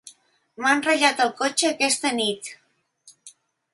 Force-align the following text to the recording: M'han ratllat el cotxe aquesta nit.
M'han 0.63 0.81
ratllat 0.87 1.21
el 1.27 1.33
cotxe 1.43 1.71
aquesta 1.73 2.13
nit. 2.21 2.51